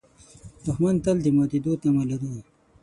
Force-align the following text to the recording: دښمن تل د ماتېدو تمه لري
دښمن 0.65 0.95
تل 1.03 1.17
د 1.23 1.27
ماتېدو 1.37 1.71
تمه 1.81 2.03
لري 2.09 2.31